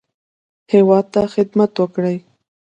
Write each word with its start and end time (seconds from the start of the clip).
هیواد 0.71 1.05
ته 1.13 1.21
خدمت 1.33 1.71
وکړي. 1.77 2.15